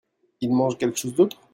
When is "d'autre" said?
1.13-1.37